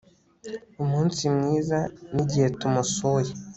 Umunsi 0.83 1.21
mwiza 1.35 1.79
nigihe 2.13 2.47
tumusuye 2.59 3.31